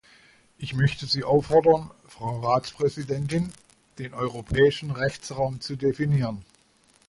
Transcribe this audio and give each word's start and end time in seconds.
Ich 0.57 0.73
möchte 0.73 1.05
Sie 1.05 1.23
auffordern, 1.23 1.91
Frau 2.07 2.39
Ratspräsidentin, 2.39 3.53
den 3.99 4.15
europäischen 4.15 4.89
Rechtsraum 4.89 5.61
zu 5.61 5.75
definieren. 5.75 6.43